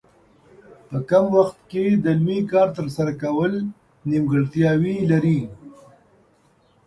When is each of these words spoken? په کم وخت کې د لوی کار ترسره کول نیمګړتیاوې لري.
په 0.87 0.97
کم 1.09 1.25
وخت 1.37 1.57
کې 1.71 1.83
د 2.05 2.07
لوی 2.21 2.39
کار 2.51 2.67
ترسره 2.77 3.11
کول 3.23 3.53
نیمګړتیاوې 4.09 4.95
لري. 5.11 5.39